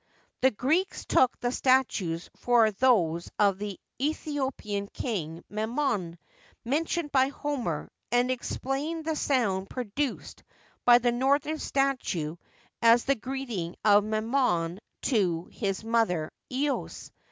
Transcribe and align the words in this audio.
The 0.41 0.49
Greeks 0.49 1.05
took 1.05 1.37
the 1.39 1.51
statues 1.51 2.27
for 2.37 2.71
those 2.71 3.29
of 3.37 3.59
the 3.59 3.79
Aethiopian 3.99 4.91
kine 4.91 5.43
Memnon, 5.47 6.17
mentioned 6.65 7.11
by 7.11 7.27
Homer, 7.27 7.87
and 8.11 8.31
explained 8.31 9.05
the 9.05 9.15
sound 9.15 9.69
produced 9.69 10.41
by 10.85 10.97
the 10.97 11.11
northern 11.11 11.59
statue 11.59 12.37
as 12.81 13.05
the 13.05 13.13
greeting 13.13 13.75
of 13.85 14.03
Memnon 14.03 14.79
to 15.03 15.45
his 15.51 15.83
mother, 15.83 16.31
Eos. 16.51 17.11